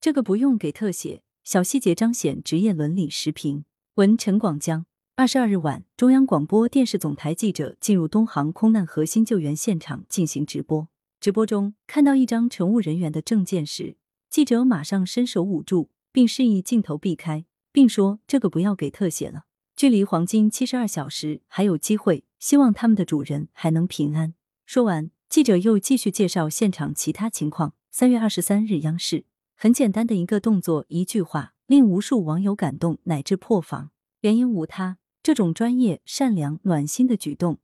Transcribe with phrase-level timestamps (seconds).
[0.00, 3.10] 这个不用给特写，小细节彰显职业伦理。
[3.10, 3.64] 时评
[3.94, 4.86] 文陈广江。
[5.16, 10.86] 二十二日晚，中央广播电视总台记者进入东航空难核心救援现场进行直播。
[11.20, 13.96] 直播中看到一张乘务人员的证件时，
[14.30, 24.34] 记者马上伸手捂住，并示意镜头避开，并说：“这个不要给特写了。”距离黄金七十二小时还有机会，希望他们的主人还能平安。
[24.64, 27.74] 说完，记者又继续介绍现场其他情况。
[27.90, 29.24] 三月二十三日，央视。
[29.60, 33.90] 很简单的一个动作，一句话，令无数网友感动乃至破防。
[34.20, 37.58] 原因无他，这种专业、善良、暖心的举动，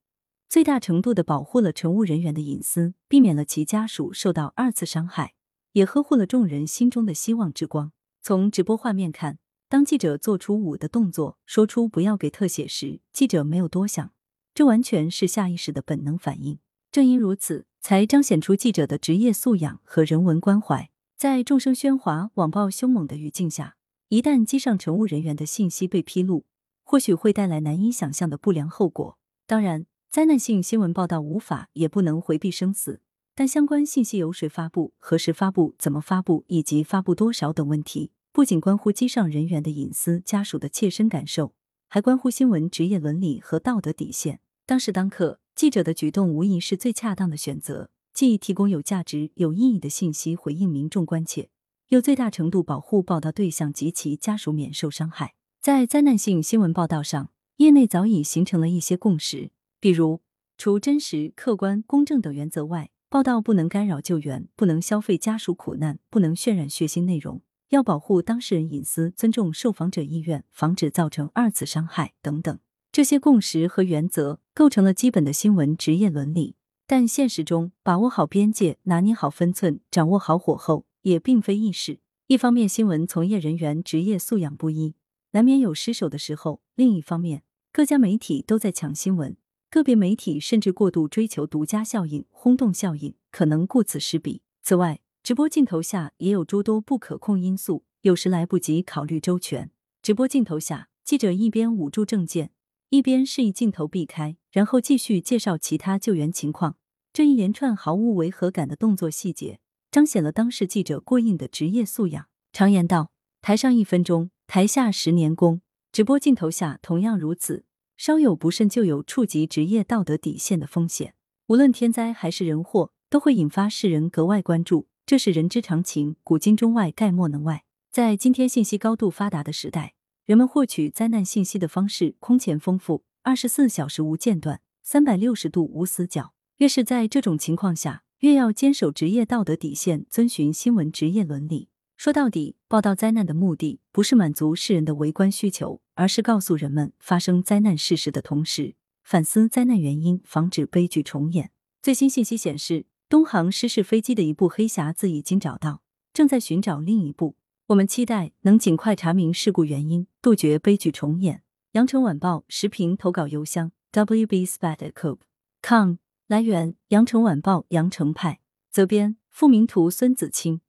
[0.48, 5.34] 最大程度的保护了乘务人员的隐私，避免了其家属受到二次伤害，
[5.74, 7.92] 也呵护了众人心中的希望之光。
[8.20, 9.38] 从直播画面看，
[9.68, 14.10] 当记者做出五的动作，说出不要给特写时，记者没有多想，
[14.52, 16.58] 这完全是下意识的本能反应。
[16.90, 20.90] 正因如此，才彰显出记者的职业素养和人文关怀。
[21.24, 23.76] 在众生喧哗、网暴凶猛的语境下，
[24.10, 26.44] 一旦机上乘务人员的信息被披露，
[26.82, 29.16] 或许会带来难以想象的不良后果。
[29.46, 33.00] 当然，灾难性新闻报道无法也不能回避生死，
[33.34, 41.54] 但相关信息由谁发布、何时发布、怎么发布以及发布多少等问题，不仅关乎机上人员的隐私、家属的切身感受，
[41.88, 44.40] 还关乎新闻职业伦理和道德底线。
[44.66, 47.88] 当时当刻，记者的举动无疑是最恰当的选择。
[48.14, 51.50] 既提供有价值、有意义的信息回应民众关切，
[51.88, 55.34] 又最大程度保护报道对象及其家属免受伤害。
[55.60, 60.20] 在灾难性新闻报道上，业内早已形成了一些共识，比如，
[60.56, 72.58] 除真实、客观、公正等原则外，报道不能干扰救援，不能消费家属苦难，不能渲染血腥内容，要保护当事人隐私，尊重受访者意愿，防止造成二次伤害等等。
[72.92, 76.54] 这些共识和原则构成了基本的新闻职业伦理。
[76.86, 82.00] 但现实中，把握好边界、拿捏好分寸、掌握好火候，也并非易事。
[82.26, 84.94] 一方面，新闻从业人员职业素养不一，
[85.30, 87.42] 难免有失手的时候；另一方面，
[87.72, 89.34] 各家媒体都在抢新闻，
[89.70, 94.42] 个别媒体甚至过度追求独家效应、轰动效应，可能顾此失彼。
[94.62, 99.70] 此外，直播镜头下也有诸多不可控因素，有时来不及考虑周全。
[100.02, 102.50] 直播镜头下，记者一边捂住证件。
[102.90, 106.76] 一边示意镜头避开，然后继续介绍其他救援情况。
[107.12, 112.26] 这一连串毫无违和感的动作细节，彰显了当事记者过硬的职业素养。
[112.52, 113.10] 常言道
[113.42, 115.60] ：“台上一分钟，台下十年功。”
[115.92, 117.64] 直播镜头下同样如此，
[117.96, 121.14] 稍有不慎就有触及职业道德底线的风险。
[121.46, 127.64] 无论天灾还是人祸，都会引发世人格外关注，这是人之常情，古今中外概莫能外。
[127.92, 129.93] 在今天信息高度发达的时代。
[130.26, 136.32] 人们获取灾难信息的方式空前丰富，二十四小时无间断，三百六十度无死角。
[136.56, 141.68] 越是在这种情况下，越要坚守职业道德底线，遵循新闻职业伦理。
[141.98, 151.50] 说到底，报道灾难的目的不是满足世人的围观需求，而是告诉人们发生灾难事实的同时，反思灾难原因，防止悲剧重演。
[151.82, 155.82] 最新信息显示，东航失事飞机的一部黑匣子已经找到，
[156.14, 157.36] 正在寻找另一部。
[157.68, 161.42] 我们期待能尽快查明事故原因，杜绝悲剧重演。
[161.72, 165.96] 羊城晚报时评投稿邮箱：wbspat@com。
[166.26, 168.40] 来源：羊城晚报羊城派。
[168.70, 170.62] 责编：付明图，孙子清。